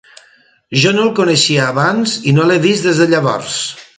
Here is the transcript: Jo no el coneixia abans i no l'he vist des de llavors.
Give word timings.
Jo 0.83 0.93
no 0.95 1.03
el 1.07 1.11
coneixia 1.19 1.67
abans 1.75 2.15
i 2.31 2.35
no 2.39 2.47
l'he 2.51 2.57
vist 2.65 2.91
des 2.91 3.03
de 3.05 3.09
llavors. 3.15 3.63